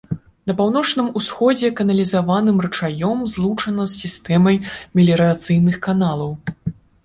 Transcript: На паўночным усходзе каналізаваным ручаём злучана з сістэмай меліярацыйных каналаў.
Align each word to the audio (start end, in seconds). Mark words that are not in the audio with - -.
На 0.51 0.53
паўночным 0.61 1.09
усходзе 1.21 1.67
каналізаваным 1.81 2.57
ручаём 2.67 3.19
злучана 3.35 3.87
з 3.91 4.03
сістэмай 4.07 4.61
меліярацыйных 4.95 5.75
каналаў. 5.89 6.31